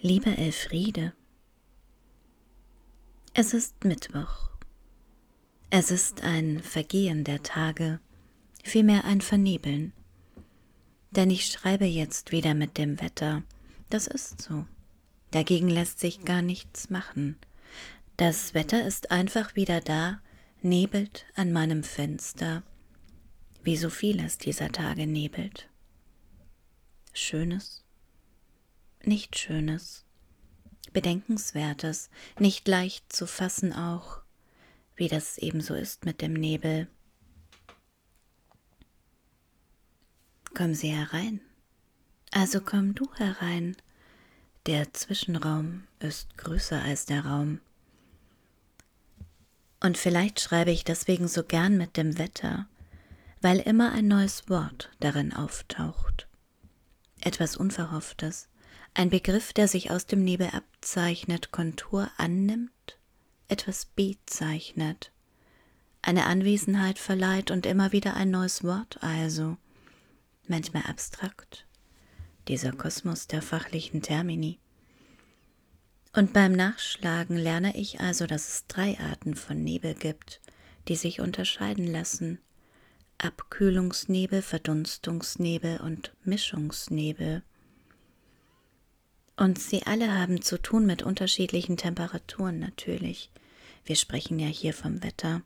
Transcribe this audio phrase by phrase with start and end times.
[0.00, 1.12] Liebe Elfriede,
[3.34, 4.48] es ist Mittwoch.
[5.70, 7.98] Es ist ein Vergehen der Tage,
[8.62, 9.92] vielmehr ein Vernebeln.
[11.10, 13.42] Denn ich schreibe jetzt wieder mit dem Wetter.
[13.90, 14.66] Das ist so.
[15.32, 17.36] Dagegen lässt sich gar nichts machen.
[18.16, 20.20] Das Wetter ist einfach wieder da,
[20.62, 22.62] nebelt an meinem Fenster,
[23.64, 25.68] wie so vieles dieser Tage nebelt.
[27.12, 27.82] Schönes,
[29.04, 30.04] nicht Schönes,
[30.92, 34.22] Bedenkenswertes, nicht leicht zu fassen auch,
[34.96, 36.88] wie das ebenso ist mit dem Nebel.
[40.54, 41.40] Komm sie herein,
[42.32, 43.76] also komm du herein,
[44.66, 47.60] der Zwischenraum ist größer als der Raum.
[49.80, 52.66] Und vielleicht schreibe ich deswegen so gern mit dem Wetter,
[53.40, 56.26] weil immer ein neues Wort darin auftaucht.
[57.20, 58.48] Etwas Unverhofftes,
[58.98, 62.98] ein Begriff, der sich aus dem Nebel abzeichnet, Kontur annimmt,
[63.46, 65.12] etwas bezeichnet,
[66.02, 69.56] eine Anwesenheit verleiht und immer wieder ein neues Wort also,
[70.48, 71.64] manchmal abstrakt,
[72.48, 74.58] dieser Kosmos der fachlichen Termini.
[76.12, 80.40] Und beim Nachschlagen lerne ich also, dass es drei Arten von Nebel gibt,
[80.88, 82.40] die sich unterscheiden lassen.
[83.18, 87.44] Abkühlungsnebel, Verdunstungsnebel und Mischungsnebel.
[89.38, 93.30] Und sie alle haben zu tun mit unterschiedlichen Temperaturen natürlich.
[93.84, 95.42] Wir sprechen ja hier vom Wetter.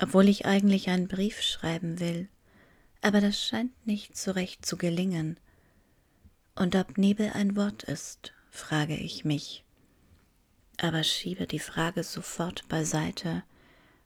[0.00, 2.26] Obwohl ich eigentlich einen Brief schreiben will,
[3.02, 5.38] aber das scheint nicht so recht zu gelingen.
[6.54, 9.62] Und ob Nebel ein Wort ist, frage ich mich.
[10.78, 13.42] Aber schiebe die Frage sofort beiseite,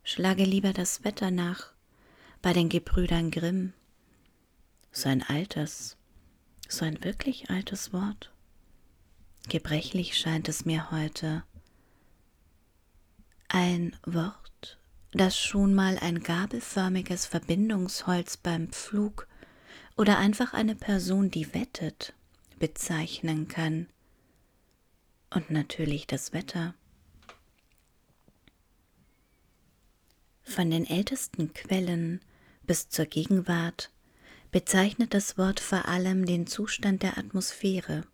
[0.03, 1.73] schlage lieber das Wetter nach,
[2.43, 3.73] bei den Gebrüdern Grimm.
[4.91, 5.97] So ein altes,
[6.69, 8.33] so ein wirklich altes Wort.
[9.49, 11.43] Gebrechlich scheint es mir heute.
[13.49, 14.79] Ein Wort,
[15.13, 19.27] das schon mal ein gabelförmiges Verbindungsholz beim Pflug
[19.97, 22.13] oder einfach eine Person, die wettet,
[22.59, 23.89] bezeichnen kann.
[25.31, 26.75] Und natürlich das Wetter.
[30.43, 32.21] Von den ältesten Quellen
[32.65, 33.91] bis zur Gegenwart
[34.51, 38.05] bezeichnet das Wort vor allem den Zustand der Atmosphäre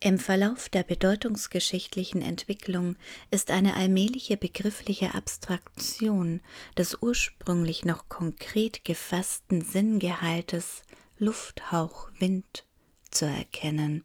[0.00, 2.96] im Verlauf der bedeutungsgeschichtlichen Entwicklung
[3.32, 6.40] ist eine allmähliche begriffliche Abstraktion
[6.76, 10.82] des ursprünglich noch konkret gefassten Sinngehaltes
[11.18, 12.64] Lufthauch Wind
[13.10, 14.04] zu erkennen,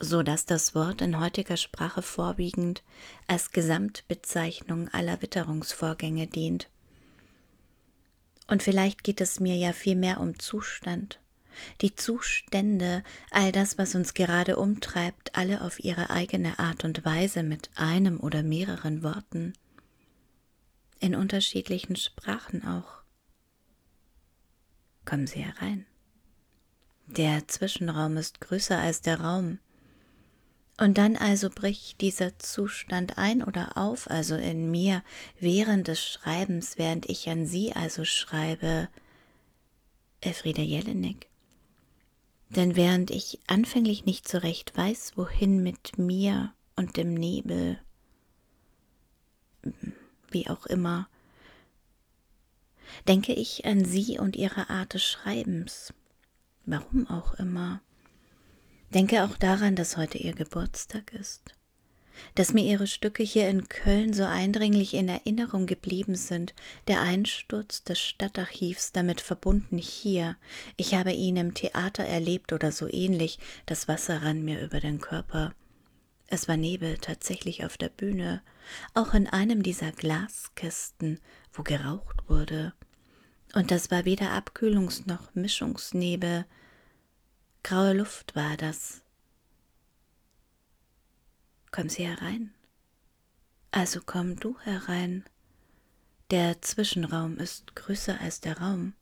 [0.00, 2.82] so dass das Wort in heutiger Sprache vorwiegend
[3.26, 6.70] als Gesamtbezeichnung aller Witterungsvorgänge dient.
[8.46, 11.20] Und vielleicht geht es mir ja vielmehr um Zustand,
[11.80, 17.42] die Zustände, all das, was uns gerade umtreibt, alle auf ihre eigene Art und Weise
[17.42, 19.52] mit einem oder mehreren Worten,
[21.00, 23.02] in unterschiedlichen Sprachen auch.
[25.04, 25.86] Kommen Sie herein.
[27.06, 29.58] Der Zwischenraum ist größer als der Raum.
[30.78, 35.02] Und dann also bricht dieser Zustand ein oder auf, also in mir,
[35.38, 38.88] während des Schreibens, während ich an Sie also schreibe,
[40.20, 41.28] Elfriede Jelinek.
[42.48, 47.80] Denn während ich anfänglich nicht so recht weiß, wohin mit mir und dem Nebel,
[50.30, 51.08] wie auch immer,
[53.08, 55.92] denke ich an sie und ihre Art des Schreibens,
[56.64, 57.82] warum auch immer.
[58.94, 61.55] Denke auch daran, dass heute ihr Geburtstag ist
[62.34, 66.54] dass mir ihre Stücke hier in Köln so eindringlich in Erinnerung geblieben sind,
[66.88, 70.36] der Einsturz des Stadtarchivs damit verbunden hier,
[70.76, 75.00] ich habe ihn im Theater erlebt oder so ähnlich, das Wasser rann mir über den
[75.00, 75.52] Körper.
[76.28, 78.42] Es war Nebel tatsächlich auf der Bühne,
[78.94, 81.20] auch in einem dieser Glaskästen,
[81.52, 82.72] wo geraucht wurde.
[83.54, 86.44] Und das war weder Abkühlungs- noch Mischungsnebel.
[87.62, 89.02] Graue Luft war das,
[91.76, 92.54] Komm sie herein.
[93.70, 95.24] Also komm du herein.
[96.30, 98.94] Der Zwischenraum ist größer als der Raum.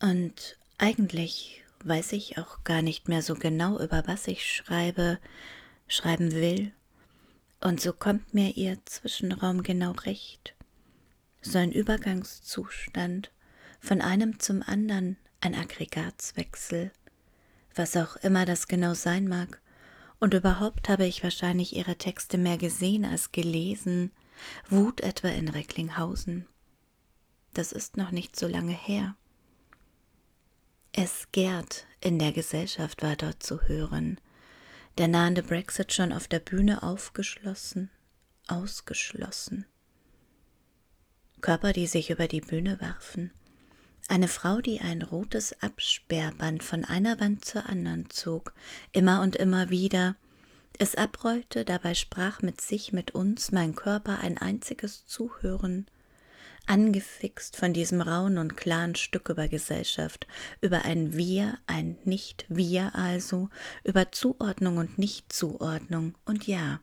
[0.00, 5.20] Und eigentlich weiß ich auch gar nicht mehr so genau, über was ich schreibe,
[5.86, 6.72] schreiben will.
[7.60, 10.56] Und so kommt mir ihr Zwischenraum genau recht.
[11.40, 13.30] So ein Übergangszustand,
[13.78, 16.90] von einem zum anderen ein Aggregatswechsel,
[17.76, 19.60] was auch immer das genau sein mag.
[20.20, 24.10] Und überhaupt habe ich wahrscheinlich ihre Texte mehr gesehen als gelesen.
[24.68, 26.46] Wut etwa in Recklinghausen.
[27.54, 29.16] Das ist noch nicht so lange her.
[30.92, 34.20] Es gärt in der Gesellschaft war dort zu hören.
[34.98, 37.90] Der nahende Brexit schon auf der Bühne aufgeschlossen,
[38.48, 39.66] ausgeschlossen.
[41.40, 43.30] Körper, die sich über die Bühne warfen.
[44.06, 48.54] Eine Frau, die ein rotes Absperrband von einer Wand zur anderen zog,
[48.92, 50.16] immer und immer wieder,
[50.78, 55.86] es abrollte, dabei sprach mit sich, mit uns, mein Körper ein einziges Zuhören,
[56.66, 60.28] angefixt von diesem rauen und klaren Stück über Gesellschaft,
[60.60, 63.48] über ein Wir, ein Nicht-Wir also,
[63.82, 66.14] über Zuordnung und Nichtzuordnung.
[66.24, 66.80] Und ja,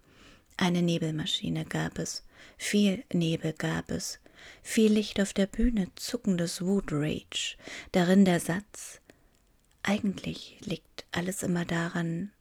[0.58, 2.26] eine Nebelmaschine gab es,
[2.58, 4.20] viel Nebel gab es,
[4.62, 7.58] viel Licht auf der Bühne, zuckendes Wutrage,
[7.92, 9.02] darin der Satz
[9.84, 12.32] Eigentlich liegt alles immer daran,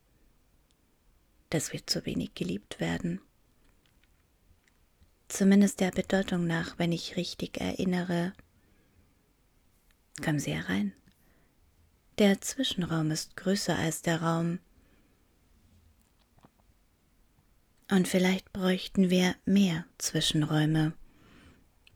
[1.51, 3.21] dass wir zu wenig geliebt werden.
[5.29, 8.33] Zumindest der Bedeutung nach, wenn ich richtig erinnere.
[10.23, 10.93] Kommen Sie herein.
[12.19, 14.61] Der Zwischenraum ist größer als der Raum.
[17.91, 20.93] Und vielleicht bräuchten wir mehr Zwischenräume,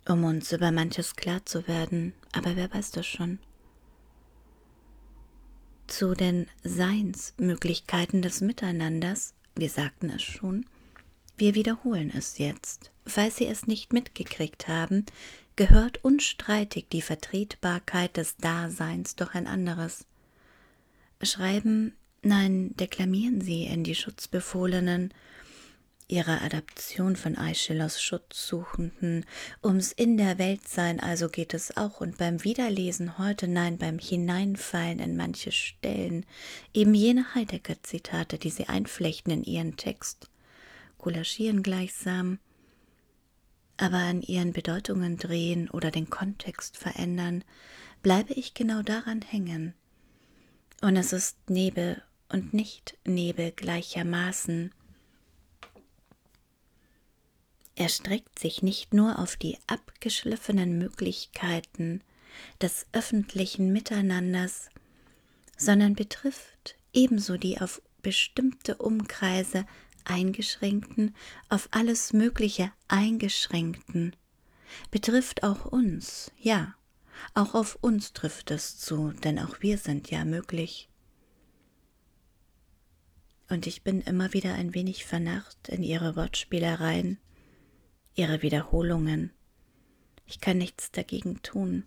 [0.08, 3.38] um uns über manches klar zu werden, aber wer weiß das schon?
[5.87, 10.66] Zu den Seinsmöglichkeiten des Miteinanders wir sagten es schon.
[11.37, 12.93] Wir wiederholen es jetzt.
[13.05, 15.05] Falls Sie es nicht mitgekriegt haben,
[15.56, 20.06] gehört unstreitig die Vertretbarkeit des Daseins doch ein anderes.
[21.22, 25.12] Schreiben, nein, deklamieren Sie in die Schutzbefohlenen,
[26.08, 29.26] ihrer Adaption von Aeschylus Schutzsuchenden.
[29.62, 32.00] Ums in der Welt sein also geht es auch.
[32.00, 36.25] Und beim Wiederlesen heute, nein, beim Hineinfallen in manche Stellen,
[36.72, 40.31] eben jene Heidegger-Zitate, die sie einflechten in ihren Text,
[40.96, 42.38] collagieren gleichsam,
[43.76, 47.44] aber an ihren Bedeutungen drehen oder den Kontext verändern,
[48.02, 49.75] bleibe ich genau daran hängen.
[50.81, 54.72] Und es ist Nebel und nicht Nebel gleichermaßen,
[57.78, 62.02] erstreckt sich nicht nur auf die abgeschliffenen Möglichkeiten
[62.60, 64.69] des öffentlichen Miteinanders,
[65.56, 69.64] sondern betrifft ebenso die auf bestimmte Umkreise
[70.04, 71.14] eingeschränkten,
[71.48, 74.16] auf alles Mögliche eingeschränkten,
[74.90, 76.74] betrifft auch uns, ja,
[77.34, 80.88] auch auf uns trifft es zu, denn auch wir sind ja möglich.
[83.48, 87.19] Und ich bin immer wieder ein wenig vernarrt in ihre Wortspielereien,
[88.19, 89.32] ihre Wiederholungen.
[90.26, 91.87] Ich kann nichts dagegen tun,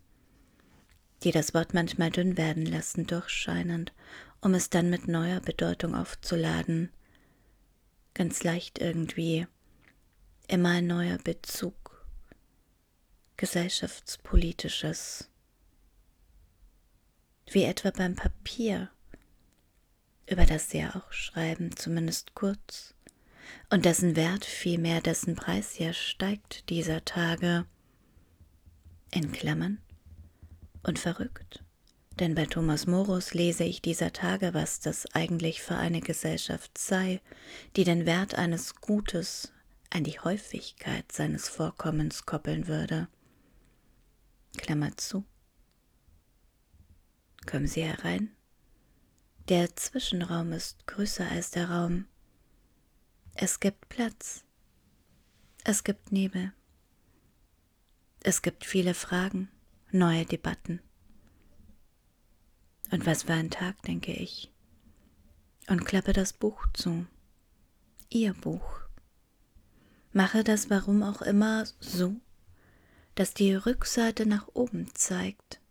[1.23, 3.93] die das Wort manchmal dünn werden lassen, durchscheinend,
[4.39, 6.89] um es dann mit neuer Bedeutung aufzuladen.
[8.13, 9.45] Ganz leicht irgendwie,
[10.47, 12.05] immer ein neuer Bezug,
[13.37, 15.29] gesellschaftspolitisches,
[17.51, 18.89] wie etwa beim Papier,
[20.27, 22.95] über das Sie ja auch schreiben, zumindest kurz
[23.69, 27.65] und dessen Wert vielmehr dessen Preis ja steigt dieser Tage.
[29.11, 29.79] In Klammern
[30.83, 31.63] und verrückt.
[32.19, 37.21] Denn bei Thomas Morus lese ich dieser Tage, was das eigentlich für eine Gesellschaft sei,
[37.75, 39.51] die den Wert eines Gutes
[39.89, 43.07] an die Häufigkeit seines Vorkommens koppeln würde.
[44.57, 45.25] Klammer zu.
[47.45, 48.31] Kommen Sie herein.
[49.49, 52.05] Der Zwischenraum ist größer als der Raum,
[53.33, 54.43] es gibt Platz.
[55.63, 56.53] Es gibt Nebel.
[58.23, 59.49] Es gibt viele Fragen,
[59.91, 60.81] neue Debatten.
[62.91, 64.51] Und was für ein Tag, denke ich.
[65.67, 67.05] Und klappe das Buch zu.
[68.09, 68.81] Ihr Buch.
[70.11, 72.15] Mache das warum auch immer so,
[73.15, 75.61] dass die Rückseite nach oben zeigt.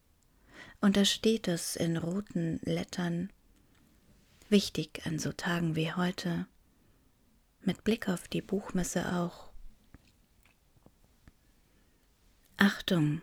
[0.81, 3.31] Und da steht es in roten Lettern.
[4.49, 6.47] Wichtig an so Tagen wie heute
[7.63, 9.51] mit Blick auf die Buchmesse auch.
[12.57, 13.23] Achtung,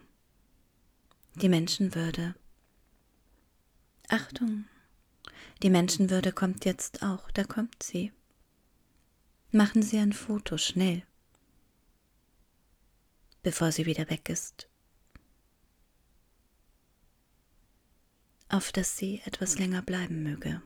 [1.36, 2.36] die Menschenwürde.
[4.10, 4.66] Achtung,
[5.62, 8.12] die Menschenwürde kommt jetzt auch, da kommt sie.
[9.52, 11.04] Machen Sie ein Foto schnell,
[13.44, 14.68] bevor sie wieder weg ist.
[18.50, 20.62] Auf dass sie etwas länger bleiben möge.